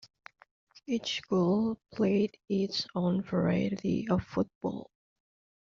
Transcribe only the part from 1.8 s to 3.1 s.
played its